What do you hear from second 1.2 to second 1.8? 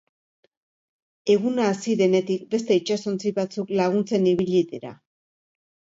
Eguna